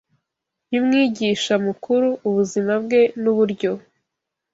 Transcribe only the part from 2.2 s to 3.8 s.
ubuzima bwe n’uburyo